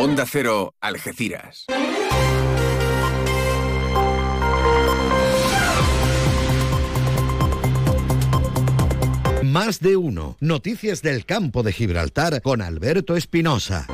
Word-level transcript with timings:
Onda 0.00 0.26
Cero, 0.26 0.76
Algeciras. 0.80 1.66
Más 9.42 9.80
de 9.80 9.96
uno. 9.96 10.36
Noticias 10.38 11.02
del 11.02 11.24
campo 11.24 11.64
de 11.64 11.72
Gibraltar 11.72 12.40
con 12.42 12.62
Alberto 12.62 13.16
Espinosa. 13.16 13.88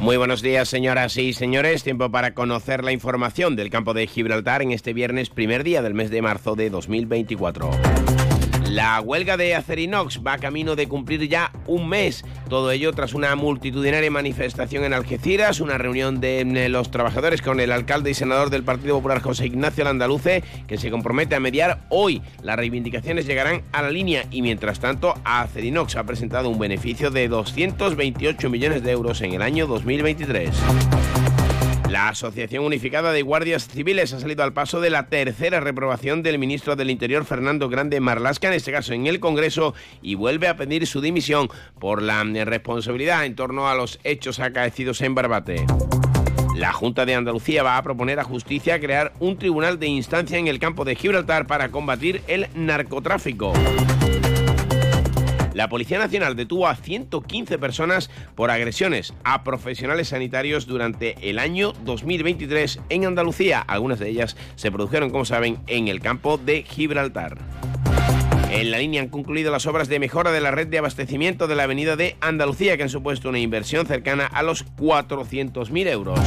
Muy 0.00 0.16
buenos 0.16 0.42
días, 0.42 0.68
señoras 0.68 1.16
y 1.16 1.32
señores. 1.32 1.82
Tiempo 1.82 2.08
para 2.08 2.34
conocer 2.34 2.84
la 2.84 2.92
información 2.92 3.56
del 3.56 3.68
campo 3.68 3.94
de 3.94 4.06
Gibraltar 4.06 4.62
en 4.62 4.70
este 4.70 4.92
viernes, 4.92 5.28
primer 5.28 5.64
día 5.64 5.82
del 5.82 5.94
mes 5.94 6.10
de 6.10 6.22
marzo 6.22 6.54
de 6.54 6.70
2024. 6.70 7.72
La 8.68 9.00
huelga 9.00 9.38
de 9.38 9.54
Acerinox 9.54 10.20
va 10.26 10.36
camino 10.36 10.76
de 10.76 10.88
cumplir 10.88 11.26
ya 11.26 11.52
un 11.66 11.88
mes. 11.88 12.22
Todo 12.50 12.70
ello 12.70 12.92
tras 12.92 13.14
una 13.14 13.34
multitudinaria 13.34 14.10
manifestación 14.10 14.84
en 14.84 14.92
Algeciras, 14.92 15.60
una 15.60 15.78
reunión 15.78 16.20
de 16.20 16.40
eh, 16.40 16.68
los 16.68 16.90
trabajadores 16.90 17.40
con 17.40 17.60
el 17.60 17.72
alcalde 17.72 18.10
y 18.10 18.14
senador 18.14 18.50
del 18.50 18.64
Partido 18.64 18.96
Popular 18.96 19.22
José 19.22 19.46
Ignacio 19.46 19.84
Landaluce, 19.84 20.44
que 20.66 20.76
se 20.76 20.90
compromete 20.90 21.34
a 21.34 21.40
mediar 21.40 21.86
hoy. 21.88 22.20
Las 22.42 22.56
reivindicaciones 22.56 23.26
llegarán 23.26 23.62
a 23.72 23.80
la 23.80 23.90
línea 23.90 24.26
y 24.30 24.42
mientras 24.42 24.80
tanto 24.80 25.14
Acerinox 25.24 25.96
ha 25.96 26.04
presentado 26.04 26.50
un 26.50 26.58
beneficio 26.58 27.10
de 27.10 27.26
228 27.28 28.50
millones 28.50 28.82
de 28.82 28.90
euros 28.90 29.22
en 29.22 29.32
el 29.32 29.40
año 29.40 29.66
2023. 29.66 30.50
La 31.88 32.10
Asociación 32.10 32.64
Unificada 32.64 33.12
de 33.12 33.22
Guardias 33.22 33.66
Civiles 33.66 34.12
ha 34.12 34.20
salido 34.20 34.44
al 34.44 34.52
paso 34.52 34.80
de 34.80 34.90
la 34.90 35.08
tercera 35.08 35.58
reprobación 35.60 36.22
del 36.22 36.38
ministro 36.38 36.76
del 36.76 36.90
Interior 36.90 37.24
Fernando 37.24 37.70
Grande 37.70 37.98
Marlasca, 37.98 38.48
en 38.48 38.54
este 38.54 38.72
caso 38.72 38.92
en 38.92 39.06
el 39.06 39.20
Congreso, 39.20 39.74
y 40.02 40.14
vuelve 40.14 40.48
a 40.48 40.56
pedir 40.56 40.86
su 40.86 41.00
dimisión 41.00 41.48
por 41.78 42.02
la 42.02 42.22
responsabilidad 42.24 43.24
en 43.24 43.36
torno 43.36 43.68
a 43.68 43.74
los 43.74 44.00
hechos 44.04 44.38
acaecidos 44.38 45.00
en 45.00 45.14
Barbate. 45.14 45.64
La 46.54 46.72
Junta 46.72 47.06
de 47.06 47.14
Andalucía 47.14 47.62
va 47.62 47.78
a 47.78 47.82
proponer 47.82 48.20
a 48.20 48.24
justicia 48.24 48.80
crear 48.80 49.14
un 49.18 49.38
tribunal 49.38 49.78
de 49.78 49.86
instancia 49.86 50.36
en 50.36 50.46
el 50.46 50.58
campo 50.58 50.84
de 50.84 50.94
Gibraltar 50.94 51.46
para 51.46 51.70
combatir 51.70 52.20
el 52.26 52.48
narcotráfico. 52.54 53.54
La 55.58 55.68
Policía 55.68 55.98
Nacional 55.98 56.36
detuvo 56.36 56.68
a 56.68 56.76
115 56.76 57.58
personas 57.58 58.10
por 58.36 58.52
agresiones 58.52 59.12
a 59.24 59.42
profesionales 59.42 60.06
sanitarios 60.06 60.68
durante 60.68 61.16
el 61.28 61.40
año 61.40 61.72
2023 61.84 62.78
en 62.90 63.06
Andalucía. 63.06 63.58
Algunas 63.58 63.98
de 63.98 64.08
ellas 64.08 64.36
se 64.54 64.70
produjeron, 64.70 65.10
como 65.10 65.24
saben, 65.24 65.58
en 65.66 65.88
el 65.88 65.98
campo 65.98 66.38
de 66.38 66.62
Gibraltar. 66.62 67.38
En 68.52 68.70
la 68.70 68.78
línea 68.78 69.02
han 69.02 69.08
concluido 69.08 69.50
las 69.50 69.66
obras 69.66 69.88
de 69.88 69.98
mejora 69.98 70.30
de 70.30 70.40
la 70.40 70.52
red 70.52 70.68
de 70.68 70.78
abastecimiento 70.78 71.48
de 71.48 71.56
la 71.56 71.64
avenida 71.64 71.96
de 71.96 72.16
Andalucía, 72.20 72.76
que 72.76 72.84
han 72.84 72.88
supuesto 72.88 73.28
una 73.28 73.40
inversión 73.40 73.84
cercana 73.84 74.26
a 74.26 74.44
los 74.44 74.64
400.000 74.76 75.88
euros. 75.88 76.20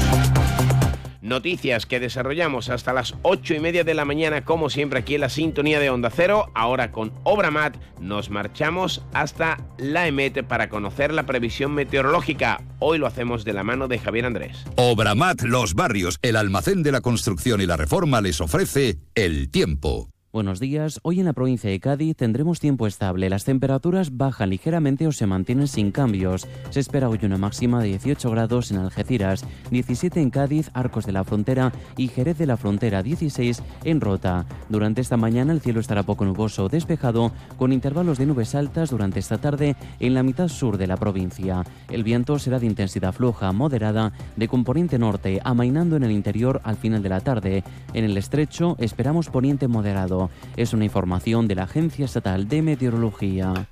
Noticias 1.21 1.85
que 1.85 1.99
desarrollamos 1.99 2.69
hasta 2.69 2.93
las 2.93 3.15
8 3.21 3.53
y 3.55 3.59
media 3.59 3.83
de 3.83 3.93
la 3.93 4.05
mañana, 4.05 4.43
como 4.43 4.69
siempre 4.69 4.99
aquí 4.99 5.15
en 5.15 5.21
la 5.21 5.29
sintonía 5.29 5.79
de 5.79 5.89
Onda 5.89 6.09
Cero. 6.09 6.51
Ahora 6.55 6.91
con 6.91 7.13
Obramat 7.23 7.77
nos 7.99 8.29
marchamos 8.29 9.03
hasta 9.13 9.57
la 9.77 10.07
EMET 10.07 10.43
para 10.43 10.69
conocer 10.69 11.13
la 11.13 11.25
previsión 11.25 11.73
meteorológica. 11.73 12.61
Hoy 12.79 12.97
lo 12.97 13.07
hacemos 13.07 13.45
de 13.45 13.53
la 13.53 13.63
mano 13.63 13.87
de 13.87 13.99
Javier 13.99 14.25
Andrés. 14.25 14.65
Obramat 14.75 15.43
Los 15.43 15.75
Barrios, 15.75 16.17
el 16.21 16.35
almacén 16.35 16.83
de 16.83 16.91
la 16.91 17.01
construcción 17.01 17.61
y 17.61 17.65
la 17.65 17.77
reforma 17.77 18.21
les 18.21 18.41
ofrece 18.41 18.97
el 19.15 19.49
tiempo. 19.49 20.10
Buenos 20.33 20.61
días. 20.61 21.01
Hoy 21.03 21.19
en 21.19 21.25
la 21.25 21.33
provincia 21.33 21.69
de 21.69 21.81
Cádiz 21.81 22.15
tendremos 22.15 22.61
tiempo 22.61 22.87
estable. 22.87 23.29
Las 23.29 23.43
temperaturas 23.43 24.15
bajan 24.15 24.49
ligeramente 24.49 25.05
o 25.05 25.11
se 25.11 25.27
mantienen 25.27 25.67
sin 25.67 25.91
cambios. 25.91 26.47
Se 26.69 26.79
espera 26.79 27.09
hoy 27.09 27.19
una 27.23 27.37
máxima 27.37 27.81
de 27.81 27.89
18 27.89 28.31
grados 28.31 28.71
en 28.71 28.77
Algeciras, 28.77 29.43
17 29.71 30.21
en 30.21 30.29
Cádiz, 30.29 30.71
Arcos 30.73 31.05
de 31.05 31.11
la 31.11 31.25
Frontera 31.25 31.73
y 31.97 32.07
Jerez 32.07 32.37
de 32.37 32.45
la 32.45 32.55
Frontera, 32.55 33.03
16 33.03 33.61
en 33.83 33.99
Rota. 33.99 34.45
Durante 34.69 35.01
esta 35.01 35.17
mañana 35.17 35.51
el 35.51 35.59
cielo 35.59 35.81
estará 35.81 36.03
poco 36.03 36.23
nuboso 36.23 36.69
despejado, 36.69 37.33
con 37.57 37.73
intervalos 37.73 38.17
de 38.17 38.25
nubes 38.25 38.55
altas 38.55 38.91
durante 38.91 39.19
esta 39.19 39.37
tarde 39.37 39.75
en 39.99 40.13
la 40.13 40.23
mitad 40.23 40.47
sur 40.47 40.77
de 40.77 40.87
la 40.87 40.95
provincia. 40.95 41.65
El 41.89 42.05
viento 42.05 42.39
será 42.39 42.57
de 42.57 42.67
intensidad 42.67 43.11
floja, 43.11 43.51
moderada, 43.51 44.13
de 44.37 44.47
componente 44.47 44.97
norte, 44.97 45.41
amainando 45.43 45.97
en 45.97 46.03
el 46.03 46.11
interior 46.11 46.61
al 46.63 46.77
final 46.77 47.03
de 47.03 47.09
la 47.09 47.19
tarde. 47.19 47.65
En 47.93 48.05
el 48.05 48.15
estrecho 48.15 48.77
esperamos 48.79 49.27
poniente 49.27 49.67
moderado. 49.67 50.20
Es 50.57 50.73
una 50.73 50.85
información 50.85 51.47
de 51.47 51.55
la 51.55 51.63
Agencia 51.63 52.05
Estatal 52.05 52.47
de 52.47 52.61
Meteorología. 52.61 53.67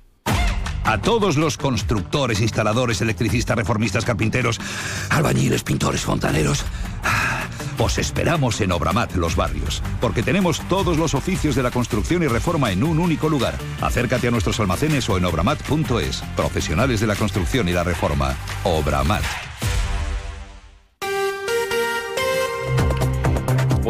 A 0.84 0.98
todos 0.98 1.36
los 1.36 1.56
constructores, 1.56 2.40
instaladores, 2.40 3.00
electricistas, 3.00 3.56
reformistas, 3.56 4.04
carpinteros, 4.04 4.58
albañiles, 5.10 5.62
pintores, 5.62 6.00
fontaneros. 6.00 6.64
Os 7.78 7.96
esperamos 7.98 8.60
en 8.60 8.72
Obramat 8.72 9.14
Los 9.14 9.36
Barrios, 9.36 9.82
porque 10.00 10.22
tenemos 10.22 10.60
todos 10.68 10.98
los 10.98 11.14
oficios 11.14 11.54
de 11.54 11.62
la 11.62 11.70
construcción 11.70 12.22
y 12.22 12.26
reforma 12.26 12.72
en 12.72 12.84
un 12.84 12.98
único 12.98 13.28
lugar. 13.28 13.54
Acércate 13.80 14.28
a 14.28 14.30
nuestros 14.30 14.60
almacenes 14.60 15.08
o 15.08 15.16
en 15.16 15.24
obramat.es. 15.24 16.22
Profesionales 16.36 17.00
de 17.00 17.06
la 17.06 17.16
construcción 17.16 17.68
y 17.68 17.72
la 17.72 17.84
reforma. 17.84 18.34
Obramat. 18.64 19.49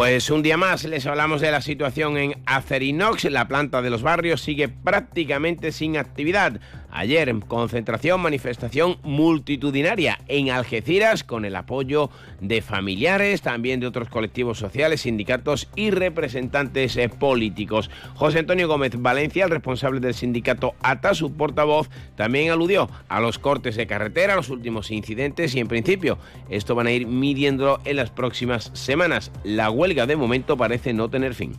Pues 0.01 0.31
un 0.31 0.43
día 0.43 0.57
más 0.57 0.85
les 0.85 1.05
hablamos 1.05 1.43
de 1.43 1.51
la 1.51 1.61
situación 1.61 2.17
en 2.17 2.35
Acerinox. 2.47 3.25
La 3.25 3.47
planta 3.49 3.83
de 3.83 3.91
los 3.91 4.01
barrios 4.01 4.41
sigue 4.41 4.67
prácticamente 4.67 5.73
sin 5.73 5.99
actividad. 5.99 6.59
Ayer, 6.91 7.33
concentración, 7.47 8.21
manifestación 8.21 8.97
multitudinaria 9.05 10.19
en 10.27 10.51
Algeciras 10.51 11.23
con 11.23 11.45
el 11.45 11.55
apoyo 11.55 12.11
de 12.41 12.63
familiares, 12.63 13.43
también 13.43 13.79
de 13.79 13.87
otros 13.87 14.09
colectivos 14.09 14.59
sociales, 14.59 15.03
sindicatos 15.03 15.69
y 15.77 15.91
representantes 15.91 16.97
eh, 16.97 17.09
políticos. 17.09 17.91
José 18.15 18.41
Antonio 18.41 18.67
Gómez 18.67 18.93
Valencia, 18.97 19.45
el 19.45 19.51
responsable 19.51 20.01
del 20.01 20.15
sindicato 20.15 20.75
ATA, 20.83 21.15
su 21.15 21.33
portavoz, 21.35 21.91
también 22.17 22.51
aludió 22.51 22.91
a 23.09 23.21
los 23.21 23.39
cortes 23.39 23.77
de 23.77 23.87
carretera, 23.87 24.35
los 24.35 24.49
últimos 24.49 24.91
incidentes 24.91 25.55
y 25.55 25.61
en 25.61 25.69
principio 25.69 26.19
esto 26.49 26.75
van 26.75 26.89
a 26.89 26.93
ir 26.93 27.07
midiéndolo 27.07 27.81
en 27.85 27.97
las 27.97 28.11
próximas 28.11 28.71
semanas. 28.75 29.31
La 29.45 29.71
huelga 29.71 29.90
de 29.95 30.17
momento 30.17 30.57
parece 30.57 30.93
no 30.93 31.09
tener 31.09 31.35
fin. 31.35 31.53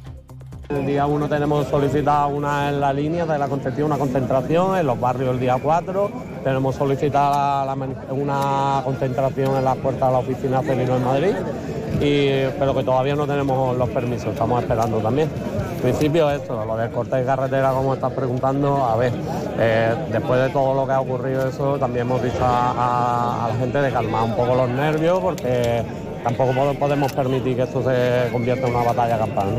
El 0.69 0.85
día 0.85 1.05
1 1.05 1.27
tenemos 1.27 1.67
solicitada 1.67 2.27
una 2.27 2.69
en 2.69 2.79
la 2.79 2.93
línea 2.93 3.25
de 3.25 3.37
la 3.37 3.49
concentración, 3.49 3.87
una 3.87 3.97
concentración 3.97 4.77
en 4.77 4.87
los 4.87 4.97
barrios 4.97 5.31
el 5.31 5.39
día 5.39 5.57
4. 5.61 6.09
Tenemos 6.45 6.75
solicitada 6.75 7.75
una 8.09 8.81
concentración 8.85 9.57
en 9.57 9.65
las 9.65 9.75
puertas 9.77 10.07
de 10.07 10.13
la 10.13 10.19
oficina 10.19 10.61
Celino 10.61 10.95
en 10.95 11.03
Madrid, 11.03 11.35
y, 11.99 12.47
pero 12.57 12.73
que 12.73 12.83
todavía 12.83 13.15
no 13.15 13.27
tenemos 13.27 13.75
los 13.75 13.89
permisos, 13.89 14.29
estamos 14.29 14.61
esperando 14.61 14.99
también. 14.99 15.29
En 15.75 15.81
principio 15.81 16.31
esto, 16.31 16.63
lo 16.63 16.77
del 16.77 16.89
corte 16.91 17.17
de 17.17 17.25
carretera, 17.25 17.71
como 17.73 17.93
estás 17.93 18.13
preguntando, 18.13 18.85
a 18.85 18.95
ver, 18.95 19.11
eh, 19.59 19.93
después 20.09 20.41
de 20.41 20.49
todo 20.51 20.73
lo 20.73 20.87
que 20.87 20.93
ha 20.93 21.01
ocurrido 21.01 21.49
eso, 21.49 21.77
también 21.77 22.07
hemos 22.07 22.23
dicho 22.23 22.39
a, 22.43 23.49
la 23.51 23.59
gente 23.59 23.81
de 23.81 23.91
calmar 23.91 24.23
un 24.23 24.35
poco 24.37 24.55
los 24.55 24.69
nervios 24.69 25.19
porque 25.19 25.83
tampoco 26.23 26.53
podemos 26.75 27.13
permitir 27.13 27.55
que 27.55 27.63
esto 27.63 27.83
se 27.83 28.31
convierta 28.31 28.67
en 28.67 28.75
una 28.75 28.85
batalla 28.85 29.17
campal. 29.17 29.57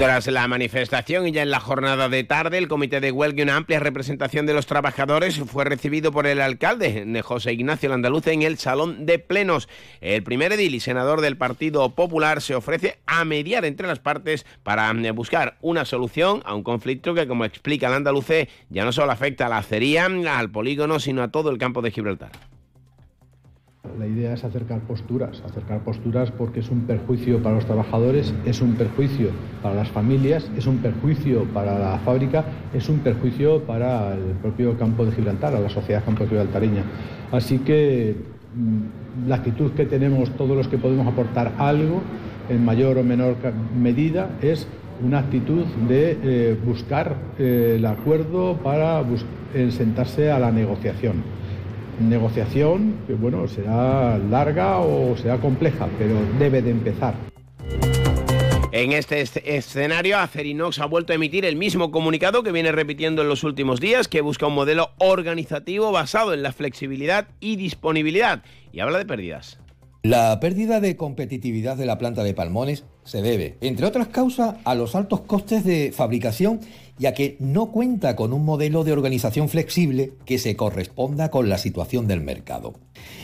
Tras 0.00 0.28
la 0.28 0.48
manifestación 0.48 1.28
y 1.28 1.32
ya 1.32 1.42
en 1.42 1.50
la 1.50 1.60
jornada 1.60 2.08
de 2.08 2.24
tarde, 2.24 2.56
el 2.56 2.68
comité 2.68 3.00
de 3.00 3.12
huelga 3.12 3.40
y 3.40 3.42
una 3.42 3.56
amplia 3.56 3.80
representación 3.80 4.46
de 4.46 4.54
los 4.54 4.64
trabajadores 4.64 5.38
fue 5.40 5.66
recibido 5.66 6.10
por 6.10 6.26
el 6.26 6.40
alcalde 6.40 7.04
de 7.04 7.20
José 7.20 7.52
Ignacio 7.52 7.90
Landaluz 7.90 8.26
en 8.28 8.40
el 8.40 8.56
Salón 8.56 9.04
de 9.04 9.18
Plenos. 9.18 9.68
El 10.00 10.22
primer 10.22 10.52
edil 10.52 10.74
y 10.74 10.80
senador 10.80 11.20
del 11.20 11.36
Partido 11.36 11.94
Popular 11.94 12.40
se 12.40 12.54
ofrece 12.54 12.98
a 13.04 13.26
mediar 13.26 13.66
entre 13.66 13.86
las 13.86 13.98
partes 13.98 14.46
para 14.62 14.90
eh, 14.90 15.10
buscar 15.10 15.58
una 15.60 15.84
solución 15.84 16.40
a 16.46 16.54
un 16.54 16.62
conflicto 16.62 17.12
que, 17.12 17.28
como 17.28 17.44
explica 17.44 17.90
Landaluce, 17.90 18.48
ya 18.70 18.86
no 18.86 18.92
solo 18.92 19.12
afecta 19.12 19.46
a 19.46 19.48
la 19.50 19.58
acería, 19.58 20.06
al 20.06 20.50
polígono, 20.50 20.98
sino 20.98 21.22
a 21.22 21.30
todo 21.30 21.50
el 21.50 21.58
campo 21.58 21.82
de 21.82 21.90
Gibraltar. 21.90 22.49
La 23.98 24.06
idea 24.06 24.34
es 24.34 24.44
acercar 24.44 24.80
posturas, 24.80 25.42
acercar 25.42 25.80
posturas 25.80 26.30
porque 26.30 26.60
es 26.60 26.68
un 26.70 26.82
perjuicio 26.82 27.42
para 27.42 27.54
los 27.54 27.64
trabajadores, 27.64 28.34
es 28.44 28.60
un 28.60 28.74
perjuicio 28.74 29.30
para 29.62 29.74
las 29.74 29.88
familias, 29.88 30.50
es 30.54 30.66
un 30.66 30.78
perjuicio 30.78 31.44
para 31.54 31.78
la 31.78 31.98
fábrica, 31.98 32.44
es 32.74 32.90
un 32.90 32.98
perjuicio 32.98 33.62
para 33.62 34.12
el 34.14 34.36
propio 34.42 34.78
campo 34.78 35.06
de 35.06 35.12
Gibraltar, 35.12 35.54
a 35.54 35.60
la 35.60 35.70
sociedad 35.70 36.04
campo 36.04 36.26
gibraltareña. 36.26 36.82
Así 37.32 37.58
que 37.58 38.16
mm, 38.54 39.28
la 39.28 39.36
actitud 39.36 39.72
que 39.72 39.86
tenemos 39.86 40.30
todos 40.36 40.54
los 40.54 40.68
que 40.68 40.76
podemos 40.76 41.06
aportar 41.06 41.54
algo, 41.56 42.02
en 42.50 42.62
mayor 42.62 42.98
o 42.98 43.02
menor 43.02 43.36
medida, 43.78 44.28
es 44.42 44.68
una 45.02 45.20
actitud 45.20 45.64
de 45.88 46.18
eh, 46.22 46.58
buscar 46.66 47.16
eh, 47.38 47.76
el 47.78 47.86
acuerdo 47.86 48.58
para 48.62 49.02
sentarse 49.70 50.30
a 50.30 50.38
la 50.38 50.52
negociación 50.52 51.39
negociación 52.00 52.94
que 53.06 53.14
bueno, 53.14 53.46
será 53.48 54.18
larga 54.18 54.78
o 54.78 55.16
será 55.16 55.38
compleja, 55.38 55.88
pero 55.98 56.14
debe 56.38 56.62
de 56.62 56.70
empezar. 56.70 57.14
En 58.72 58.92
este 58.92 59.24
escenario, 59.56 60.16
Acerinox 60.18 60.78
ha 60.78 60.86
vuelto 60.86 61.12
a 61.12 61.16
emitir 61.16 61.44
el 61.44 61.56
mismo 61.56 61.90
comunicado 61.90 62.44
que 62.44 62.52
viene 62.52 62.70
repitiendo 62.70 63.22
en 63.22 63.28
los 63.28 63.42
últimos 63.42 63.80
días, 63.80 64.06
que 64.06 64.20
busca 64.20 64.46
un 64.46 64.54
modelo 64.54 64.90
organizativo 64.98 65.90
basado 65.90 66.32
en 66.34 66.44
la 66.44 66.52
flexibilidad 66.52 67.28
y 67.40 67.56
disponibilidad, 67.56 68.44
y 68.72 68.78
habla 68.78 68.98
de 68.98 69.06
pérdidas. 69.06 69.58
La 70.02 70.38
pérdida 70.40 70.80
de 70.80 70.96
competitividad 70.96 71.76
de 71.76 71.84
la 71.84 71.98
planta 71.98 72.22
de 72.22 72.32
Palmones 72.32 72.84
se 73.10 73.22
debe, 73.22 73.56
entre 73.60 73.86
otras 73.86 74.06
causas, 74.06 74.54
a 74.62 74.76
los 74.76 74.94
altos 74.94 75.22
costes 75.22 75.64
de 75.64 75.90
fabricación 75.92 76.60
y 76.96 77.06
a 77.06 77.12
que 77.12 77.36
no 77.40 77.72
cuenta 77.72 78.14
con 78.14 78.32
un 78.32 78.44
modelo 78.44 78.84
de 78.84 78.92
organización 78.92 79.48
flexible 79.48 80.12
que 80.24 80.38
se 80.38 80.54
corresponda 80.54 81.28
con 81.28 81.48
la 81.48 81.58
situación 81.58 82.06
del 82.06 82.20
mercado. 82.20 82.74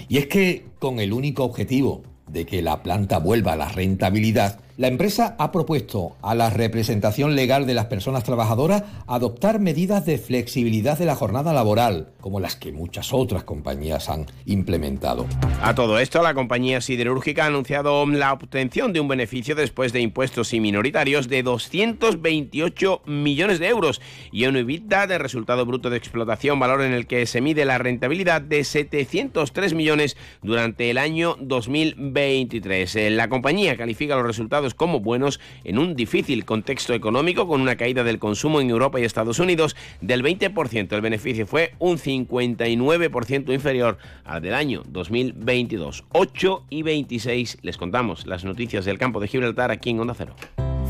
Y 0.08 0.16
es 0.18 0.26
que, 0.26 0.64
con 0.80 0.98
el 0.98 1.12
único 1.12 1.44
objetivo 1.44 2.02
de 2.26 2.46
que 2.46 2.62
la 2.62 2.82
planta 2.82 3.20
vuelva 3.20 3.52
a 3.52 3.56
la 3.56 3.68
rentabilidad, 3.68 4.58
la 4.76 4.88
empresa 4.88 5.36
ha 5.38 5.52
propuesto 5.52 6.16
a 6.20 6.34
la 6.34 6.50
representación 6.50 7.34
legal 7.34 7.66
de 7.66 7.72
las 7.72 7.86
personas 7.86 8.24
trabajadoras 8.24 8.82
adoptar 9.06 9.58
medidas 9.58 10.04
de 10.04 10.18
flexibilidad 10.18 10.98
de 10.98 11.06
la 11.06 11.14
jornada 11.14 11.54
laboral, 11.54 12.10
como 12.20 12.40
las 12.40 12.56
que 12.56 12.72
muchas 12.72 13.14
otras 13.14 13.44
compañías 13.44 14.10
han 14.10 14.26
implementado. 14.44 15.26
A 15.62 15.74
todo 15.74 15.98
esto, 15.98 16.22
la 16.22 16.34
compañía 16.34 16.82
siderúrgica 16.82 17.44
ha 17.44 17.46
anunciado 17.46 18.04
la 18.06 18.34
obtención 18.34 18.92
de 18.92 19.00
un 19.00 19.08
beneficio 19.08 19.54
después 19.54 19.94
de 19.94 20.00
impuestos 20.00 20.52
y 20.52 20.60
minoritarios 20.60 21.28
de 21.28 21.42
228 21.42 23.02
millones 23.06 23.58
de 23.58 23.68
euros 23.68 24.02
y 24.30 24.44
un 24.44 24.56
EBITDA 24.56 25.06
de 25.06 25.18
resultado 25.18 25.64
bruto 25.64 25.88
de 25.88 25.96
explotación, 25.96 26.60
valor 26.60 26.82
en 26.82 26.92
el 26.92 27.06
que 27.06 27.24
se 27.24 27.40
mide 27.40 27.64
la 27.64 27.78
rentabilidad 27.78 28.42
de 28.42 28.62
703 28.62 29.72
millones 29.72 30.18
durante 30.42 30.90
el 30.90 30.98
año 30.98 31.36
2023. 31.40 33.12
La 33.12 33.30
compañía 33.30 33.78
califica 33.78 34.16
los 34.16 34.26
resultados 34.26 34.65
como 34.74 35.00
buenos 35.00 35.40
en 35.64 35.78
un 35.78 35.94
difícil 35.94 36.44
contexto 36.44 36.94
económico 36.94 37.46
con 37.46 37.60
una 37.60 37.76
caída 37.76 38.04
del 38.04 38.18
consumo 38.18 38.60
en 38.60 38.70
Europa 38.70 39.00
y 39.00 39.04
Estados 39.04 39.38
Unidos 39.38 39.76
del 40.00 40.22
20%. 40.22 40.92
El 40.92 41.00
beneficio 41.00 41.46
fue 41.46 41.74
un 41.78 41.98
59% 41.98 43.52
inferior 43.52 43.98
al 44.24 44.42
del 44.42 44.54
año 44.54 44.82
2022. 44.88 46.04
8 46.12 46.64
y 46.70 46.82
26 46.82 47.58
les 47.62 47.76
contamos 47.76 48.26
las 48.26 48.44
noticias 48.44 48.84
del 48.84 48.98
campo 48.98 49.20
de 49.20 49.28
Gibraltar 49.28 49.70
aquí 49.70 49.90
en 49.90 50.00
Onda 50.00 50.14
Cero. 50.14 50.34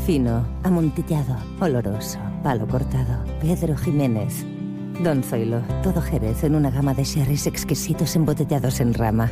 Fino, 0.05 0.45
amontillado, 0.63 1.37
oloroso, 1.59 2.19
palo 2.43 2.67
cortado, 2.67 3.25
Pedro 3.41 3.75
Jiménez. 3.75 4.45
Don 5.03 5.21
Zoilo, 5.21 5.61
todo 5.83 6.01
Jerez 6.01 6.43
en 6.43 6.55
una 6.55 6.71
gama 6.71 6.93
de 6.93 7.03
sherries 7.03 7.45
exquisitos 7.45 8.15
embotellados 8.15 8.79
en 8.79 8.93
rama 8.93 9.31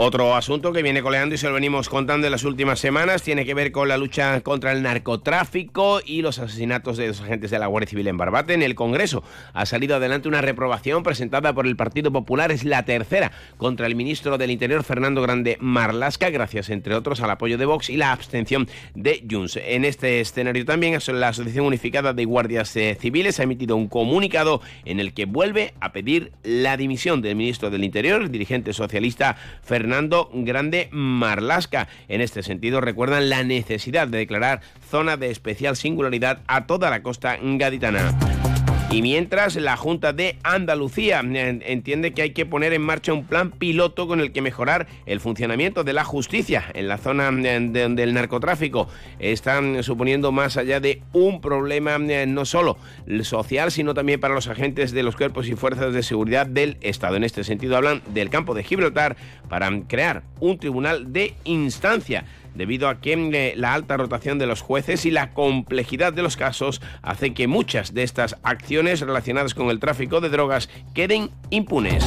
Otro 0.00 0.36
asunto 0.36 0.72
que 0.72 0.80
viene 0.80 1.02
coleando 1.02 1.34
y 1.34 1.38
se 1.38 1.48
lo 1.48 1.54
venimos 1.54 1.88
contando 1.88 2.28
en 2.28 2.30
las 2.30 2.44
últimas 2.44 2.78
semanas 2.78 3.24
tiene 3.24 3.44
que 3.44 3.52
ver 3.52 3.72
con 3.72 3.88
la 3.88 3.98
lucha 3.98 4.40
contra 4.42 4.70
el 4.70 4.80
narcotráfico 4.80 6.00
y 6.06 6.22
los 6.22 6.38
asesinatos 6.38 6.96
de 6.96 7.08
los 7.08 7.20
agentes 7.20 7.50
de 7.50 7.58
la 7.58 7.66
Guardia 7.66 7.90
Civil 7.90 8.06
en 8.06 8.16
Barbate. 8.16 8.54
En 8.54 8.62
el 8.62 8.76
Congreso 8.76 9.24
ha 9.54 9.66
salido 9.66 9.96
adelante 9.96 10.28
una 10.28 10.40
reprobación 10.40 11.02
presentada 11.02 11.52
por 11.52 11.66
el 11.66 11.74
Partido 11.74 12.12
Popular, 12.12 12.52
es 12.52 12.62
la 12.62 12.84
tercera, 12.84 13.32
contra 13.56 13.88
el 13.88 13.96
ministro 13.96 14.38
del 14.38 14.52
Interior 14.52 14.84
Fernando 14.84 15.20
Grande 15.20 15.58
Marlasca, 15.60 16.30
gracias 16.30 16.70
entre 16.70 16.94
otros 16.94 17.20
al 17.20 17.32
apoyo 17.32 17.58
de 17.58 17.66
Vox 17.66 17.90
y 17.90 17.96
la 17.96 18.12
abstención 18.12 18.68
de 18.94 19.26
Junts. 19.28 19.56
En 19.56 19.84
este 19.84 20.20
escenario 20.20 20.64
también 20.64 20.96
la 21.08 21.28
Asociación 21.30 21.66
Unificada 21.66 22.12
de 22.12 22.24
Guardias 22.24 22.76
eh, 22.76 22.96
Civiles 23.00 23.40
ha 23.40 23.42
emitido 23.42 23.74
un 23.74 23.88
comunicado 23.88 24.62
en 24.84 25.00
el 25.00 25.12
que 25.12 25.24
vuelve 25.24 25.74
a 25.80 25.90
pedir 25.90 26.30
la 26.44 26.76
dimisión 26.76 27.20
del 27.20 27.34
ministro 27.34 27.68
del 27.68 27.82
Interior, 27.82 28.30
dirigente 28.30 28.72
socialista 28.72 29.34
Fernando 29.64 29.87
Fernando 29.88 30.28
Grande 30.34 30.90
Marlasca. 30.92 31.88
En 32.08 32.20
este 32.20 32.42
sentido, 32.42 32.82
recuerdan 32.82 33.30
la 33.30 33.42
necesidad 33.42 34.06
de 34.06 34.18
declarar 34.18 34.60
zona 34.90 35.16
de 35.16 35.30
especial 35.30 35.76
singularidad 35.76 36.40
a 36.46 36.66
toda 36.66 36.90
la 36.90 37.02
costa 37.02 37.38
gaditana. 37.42 38.57
Y 38.90 39.02
mientras 39.02 39.54
la 39.56 39.76
Junta 39.76 40.14
de 40.14 40.38
Andalucía 40.42 41.20
entiende 41.20 42.14
que 42.14 42.22
hay 42.22 42.30
que 42.30 42.46
poner 42.46 42.72
en 42.72 42.80
marcha 42.80 43.12
un 43.12 43.26
plan 43.26 43.50
piloto 43.50 44.08
con 44.08 44.18
el 44.20 44.32
que 44.32 44.40
mejorar 44.40 44.86
el 45.04 45.20
funcionamiento 45.20 45.84
de 45.84 45.92
la 45.92 46.04
justicia 46.04 46.64
en 46.72 46.88
la 46.88 46.96
zona 46.96 47.26
donde 47.30 48.02
el 48.02 48.14
narcotráfico 48.14 48.88
están 49.18 49.82
suponiendo 49.82 50.32
más 50.32 50.56
allá 50.56 50.80
de 50.80 51.02
un 51.12 51.42
problema 51.42 51.98
no 51.98 52.46
solo 52.46 52.78
social, 53.24 53.70
sino 53.70 53.92
también 53.92 54.20
para 54.20 54.34
los 54.34 54.48
agentes 54.48 54.92
de 54.92 55.02
los 55.02 55.16
cuerpos 55.16 55.48
y 55.48 55.54
fuerzas 55.54 55.92
de 55.92 56.02
seguridad 56.02 56.46
del 56.46 56.78
Estado. 56.80 57.16
En 57.16 57.24
este 57.24 57.44
sentido 57.44 57.76
hablan 57.76 58.00
del 58.14 58.30
campo 58.30 58.54
de 58.54 58.64
Gibraltar 58.64 59.18
para 59.50 59.70
crear 59.86 60.22
un 60.40 60.58
tribunal 60.58 61.12
de 61.12 61.34
instancia 61.44 62.24
debido 62.54 62.88
a 62.88 63.00
que 63.00 63.12
eh, 63.12 63.54
la 63.56 63.74
alta 63.74 63.96
rotación 63.96 64.38
de 64.38 64.46
los 64.46 64.60
jueces 64.60 65.06
y 65.06 65.10
la 65.10 65.32
complejidad 65.32 66.12
de 66.12 66.22
los 66.22 66.36
casos 66.36 66.80
hace 67.02 67.34
que 67.34 67.46
muchas 67.46 67.94
de 67.94 68.02
estas 68.02 68.36
acciones 68.42 69.00
relacionadas 69.00 69.54
con 69.54 69.70
el 69.70 69.80
tráfico 69.80 70.20
de 70.20 70.28
drogas 70.28 70.68
queden 70.94 71.30
impunes. 71.50 72.04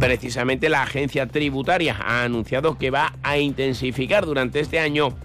Precisamente 0.00 0.68
la 0.68 0.82
agencia 0.82 1.26
tributaria 1.26 1.96
ha 2.00 2.22
anunciado 2.22 2.78
que 2.78 2.90
va 2.90 3.14
a 3.22 3.38
intensificar 3.38 4.26
durante 4.26 4.60
este 4.60 4.78
año 4.78 5.16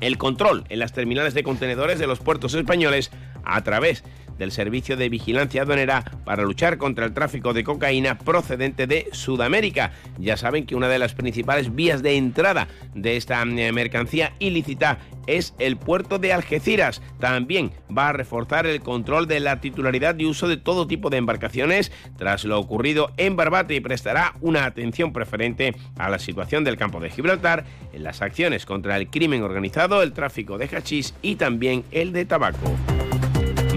el 0.00 0.16
control 0.16 0.64
en 0.68 0.78
las 0.78 0.92
terminales 0.92 1.34
de 1.34 1.42
contenedores 1.42 1.98
de 1.98 2.06
los 2.06 2.20
puertos 2.20 2.54
españoles 2.54 3.10
a 3.44 3.62
través 3.62 4.04
del 4.38 4.52
Servicio 4.52 4.96
de 4.96 5.08
Vigilancia 5.08 5.62
Aduanera 5.62 6.04
para 6.24 6.42
luchar 6.42 6.78
contra 6.78 7.04
el 7.04 7.14
tráfico 7.14 7.52
de 7.52 7.64
cocaína 7.64 8.18
procedente 8.18 8.86
de 8.86 9.08
Sudamérica. 9.12 9.92
Ya 10.18 10.36
saben 10.36 10.66
que 10.66 10.76
una 10.76 10.88
de 10.88 10.98
las 10.98 11.14
principales 11.14 11.74
vías 11.74 12.02
de 12.02 12.16
entrada 12.16 12.68
de 12.94 13.16
esta 13.16 13.42
eh, 13.42 13.72
mercancía 13.72 14.32
ilícita 14.38 14.98
es 15.26 15.54
el 15.58 15.76
puerto 15.76 16.18
de 16.18 16.32
Algeciras. 16.32 17.02
También 17.20 17.70
va 17.96 18.08
a 18.08 18.12
reforzar 18.12 18.66
el 18.66 18.80
control 18.80 19.28
de 19.28 19.40
la 19.40 19.60
titularidad 19.60 20.18
y 20.18 20.24
uso 20.24 20.48
de 20.48 20.56
todo 20.56 20.86
tipo 20.86 21.10
de 21.10 21.18
embarcaciones 21.18 21.92
tras 22.16 22.44
lo 22.44 22.58
ocurrido 22.58 23.12
en 23.16 23.36
Barbate 23.36 23.74
y 23.74 23.80
prestará 23.80 24.34
una 24.40 24.64
atención 24.64 25.12
preferente 25.12 25.74
a 25.98 26.08
la 26.08 26.18
situación 26.18 26.64
del 26.64 26.76
campo 26.76 27.00
de 27.00 27.10
Gibraltar 27.10 27.64
en 27.92 28.02
las 28.02 28.22
acciones 28.22 28.66
contra 28.66 28.96
el 28.96 29.08
crimen 29.08 29.42
organizado, 29.42 30.02
el 30.02 30.12
tráfico 30.12 30.58
de 30.58 30.68
hachís 30.68 31.14
y 31.22 31.36
también 31.36 31.84
el 31.90 32.12
de 32.12 32.24
tabaco. 32.24 32.87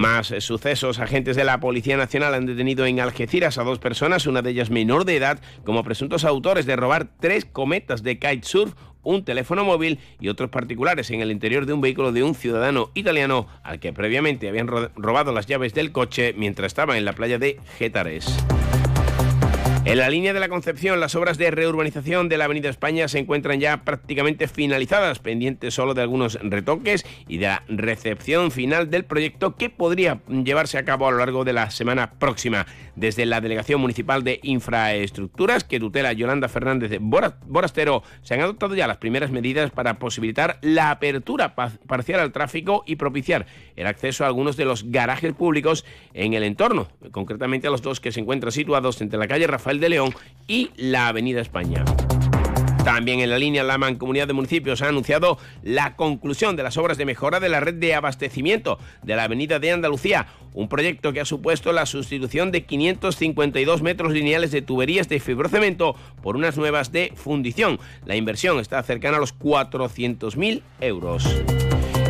Más 0.02 0.34
sucesos. 0.40 0.98
Agentes 0.98 1.36
de 1.36 1.44
la 1.44 1.60
Policía 1.60 1.96
Nacional 1.96 2.34
han 2.34 2.48
detenido 2.48 2.88
en 2.88 3.00
Algeciras 3.00 3.60
a 3.60 3.64
dos 3.64 3.78
personas, 3.78 4.26
una 4.26 4.42
de 4.42 4.50
ellas 4.50 4.72
menor 4.72 5.06
de 5.06 5.16
edad, 5.16 5.40
como 5.64 5.84
presuntos 5.84 6.26
autores 6.26 6.66
de 6.66 6.76
robar 6.76 7.10
tres 7.20 7.46
cometas 7.46 8.02
de 8.02 8.18
kitesurf, 8.18 8.74
un 9.04 9.24
teléfono 9.24 9.64
móvil 9.64 10.00
y 10.20 10.30
otros 10.30 10.50
particulares 10.50 11.12
en 11.12 11.22
el 11.22 11.30
interior 11.30 11.68
de 11.68 11.74
un 11.74 11.82
vehículo 11.82 12.12
de 12.12 12.24
un 12.24 12.34
ciudadano 12.34 12.90
italiano 12.96 13.46
al 13.62 13.80
que 13.80 13.94
previamente 13.94 14.50
habían 14.50 14.68
robado 14.68 15.34
las 15.34 15.46
llaves 15.46 15.76
del 15.76 15.92
coche 15.92 16.34
mientras 16.36 16.72
estaba 16.72 16.98
en 16.98 17.06
la 17.06 17.14
playa 17.14 17.38
de 17.38 17.60
Gétares. 17.78 18.26
En 19.84 19.98
la 19.98 20.10
línea 20.10 20.32
de 20.32 20.40
la 20.40 20.48
Concepción, 20.48 21.00
las 21.00 21.16
obras 21.16 21.40
de 21.40 21.50
reurbanización 21.50 22.30
de 22.30 22.38
la 22.38 22.46
Avenida 22.46 22.70
España 22.70 23.08
se 23.08 23.18
encuentran 23.18 23.60
ya 23.60 23.84
prácticamente 23.84 24.48
finalizadas, 24.48 25.18
pendientes 25.18 25.74
solo 25.74 25.96
de 25.96 26.04
algunos 26.04 26.36
retoques 26.36 27.04
y 27.28 27.40
de 27.40 27.48
la 27.48 27.64
recepción 27.68 28.52
final 28.52 28.92
del 28.92 29.06
proyecto 29.06 29.56
que 29.56 29.72
podría 29.72 30.22
llevarse 30.28 30.78
a 30.78 30.86
cabo 30.86 31.08
a 31.08 31.12
lo 31.12 31.18
largo 31.18 31.44
de 31.46 31.54
la 31.54 31.72
semana 31.72 32.12
próxima. 32.12 32.68
Desde 32.96 33.26
la 33.26 33.42
Delegación 33.42 33.82
Municipal 33.82 34.24
de 34.24 34.40
Infraestructuras, 34.44 35.64
que 35.64 35.80
tutela 35.80 36.14
Yolanda 36.14 36.48
Fernández 36.48 36.92
de 36.92 37.00
Borastero, 37.00 38.04
se 38.22 38.36
han 38.36 38.42
adoptado 38.42 38.76
ya 38.76 38.86
las 38.86 38.98
primeras 38.98 39.32
medidas 39.32 39.72
para 39.72 39.98
posibilitar 39.98 40.60
la 40.62 40.92
apertura 40.92 41.56
parcial 41.56 42.20
al 42.20 42.32
tráfico 42.32 42.84
y 42.86 42.98
propiciar 42.98 43.48
el 43.76 43.88
acceso 43.88 44.24
a 44.24 44.28
algunos 44.28 44.58
de 44.58 44.66
los 44.66 44.92
garajes 44.92 45.34
públicos 45.34 45.86
en 46.14 46.36
el 46.36 46.44
entorno, 46.44 46.90
concretamente 47.12 47.68
a 47.68 47.72
los 47.72 47.82
dos 47.82 48.00
que 48.00 48.12
se 48.12 48.20
encuentran 48.20 48.52
situados 48.52 49.02
entre 49.02 49.18
la 49.18 49.28
calle 49.28 49.48
De 49.80 49.90
León 49.90 50.14
y 50.48 50.70
la 50.76 51.08
Avenida 51.08 51.42
España. 51.42 51.86
También 52.84 53.20
en 53.20 53.30
la 53.30 53.38
línea 53.38 53.64
la 53.64 53.78
Mancomunidad 53.78 54.28
de 54.28 54.34
Municipios 54.34 54.82
ha 54.82 54.88
anunciado 54.88 55.38
la 55.62 55.96
conclusión 55.96 56.56
de 56.56 56.64
las 56.64 56.78
obras 56.78 56.98
de 56.98 57.06
mejora 57.06 57.40
de 57.40 57.48
la 57.48 57.60
red 57.60 57.76
de 57.76 57.94
abastecimiento 57.94 58.80
de 59.04 59.16
la 59.16 59.26
Avenida 59.26 59.60
de 59.60 59.72
Andalucía, 59.72 60.28
un 60.54 60.68
proyecto 60.68 61.14
que 61.14 61.22
ha 61.22 61.26
supuesto 61.26 61.72
la 61.74 61.86
sustitución 61.86 62.52
de 62.52 62.66
552 62.66 63.84
metros 63.84 64.14
lineales 64.14 64.52
de 64.52 64.64
tuberías 64.64 65.08
de 65.10 65.20
fibrocemento 65.20 65.96
por 66.24 66.36
unas 66.36 66.58
nuevas 66.58 66.92
de 66.92 67.14
fundición. 67.16 67.80
La 68.06 68.16
inversión 68.16 68.60
está 68.60 68.82
cercana 68.82 69.18
a 69.18 69.20
los 69.20 69.38
400.000 69.38 70.64
euros. 70.82 71.24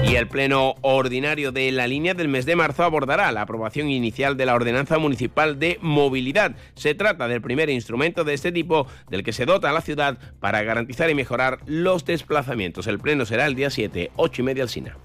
Y 0.04 0.16
el 0.16 0.28
Pleno 0.28 0.76
Ordinario 0.82 1.52
de 1.52 1.72
la 1.72 1.88
línea 1.88 2.14
del 2.14 2.28
mes 2.28 2.46
de 2.46 2.56
marzo 2.56 2.84
abordará 2.84 3.32
la 3.32 3.44
aprobación 3.44 3.90
inicial 3.90 4.36
de 4.36 4.46
la 4.46 4.56
Ordenanza 4.56 4.98
Municipal 4.98 5.60
de 5.60 5.78
Movilidad. 5.82 6.56
Se 6.74 6.96
trata 6.96 7.28
del 7.28 7.42
primer 7.42 7.70
instrumento 7.70 8.24
de 8.24 8.34
este 8.34 8.52
tipo 8.52 8.88
del 9.10 9.24
que 9.24 9.32
se 9.32 9.46
dota 9.46 9.70
a 9.70 9.74
la 9.74 9.82
ciudad 9.82 10.18
para 10.40 10.64
garantizar 10.64 11.10
y 11.10 11.16
mejorar 11.16 11.60
los 11.66 12.04
desplazamientos. 12.04 12.88
El 12.88 13.00
Pleno 13.00 13.26
será 13.26 13.46
el 13.46 13.56
día 13.56 13.70
7, 13.70 14.12
8 14.16 14.42
y 14.42 14.46
media 14.46 14.64
al 14.64 14.70
SINA. 14.70 14.98